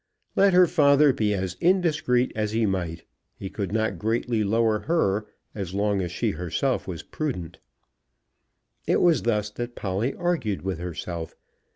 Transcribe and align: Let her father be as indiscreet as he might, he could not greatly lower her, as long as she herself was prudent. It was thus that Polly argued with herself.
Let 0.35 0.53
her 0.55 0.65
father 0.65 1.13
be 1.13 1.31
as 1.35 1.53
indiscreet 1.61 2.31
as 2.35 2.53
he 2.53 2.65
might, 2.65 3.03
he 3.35 3.51
could 3.51 3.71
not 3.71 3.99
greatly 3.99 4.43
lower 4.43 4.79
her, 4.79 5.27
as 5.53 5.75
long 5.75 6.01
as 6.01 6.11
she 6.11 6.31
herself 6.31 6.87
was 6.87 7.03
prudent. 7.03 7.59
It 8.87 8.99
was 8.99 9.21
thus 9.21 9.51
that 9.51 9.75
Polly 9.75 10.15
argued 10.15 10.63
with 10.63 10.79
herself. 10.79 11.35